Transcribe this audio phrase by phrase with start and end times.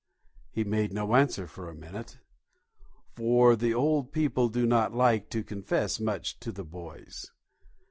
[0.49, 2.17] He made no answer for a minute,
[3.15, 7.29] for the old people do not like to confess much to the boys.